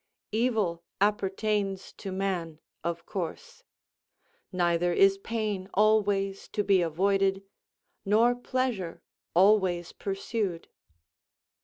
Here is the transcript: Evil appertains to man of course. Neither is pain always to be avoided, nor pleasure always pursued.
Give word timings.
Evil 0.31 0.83
appertains 0.99 1.93
to 1.93 2.11
man 2.11 2.59
of 2.83 3.05
course. 3.05 3.61
Neither 4.51 4.91
is 4.93 5.19
pain 5.19 5.69
always 5.75 6.47
to 6.47 6.63
be 6.63 6.81
avoided, 6.81 7.43
nor 8.03 8.33
pleasure 8.33 9.03
always 9.35 9.91
pursued. 9.91 10.69